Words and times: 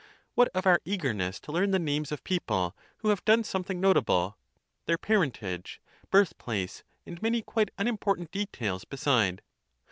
What 0.33 0.47
of 0.55 0.65
our 0.65 0.81
eagerness 0.83 1.39
to 1.41 1.51
learn 1.51 1.71
tbe 1.71 1.81
names 1.81 2.11
of 2.11 2.23
people 2.23 2.75
who 2.97 3.09
have 3.09 3.23
done 3.23 3.43
something 3.43 3.79
notable, 3.79 4.35
their 4.87 4.97
parentage, 4.97 5.79
birth 6.09 6.39
place, 6.39 6.83
and 7.05 7.21
many 7.21 7.43
quite 7.43 7.69
unimportant 7.77 8.31
details 8.31 8.83
beside? 8.83 9.43